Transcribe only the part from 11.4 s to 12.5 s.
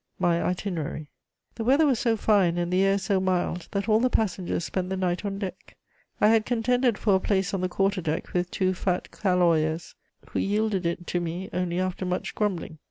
only after much